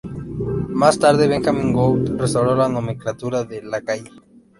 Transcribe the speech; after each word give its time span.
Más 0.69 0.97
tarde 0.97 1.27
Benjamin 1.27 1.73
Gould 1.73 2.19
restauró 2.19 2.55
la 2.55 2.67
nomenclatura 2.67 3.43
de 3.43 3.61
Lacaille. 3.61 4.09